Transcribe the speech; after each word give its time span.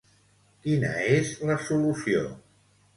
Quina 0.63 0.95
és 1.19 1.37
la 1.53 1.61
solució? 1.69 2.29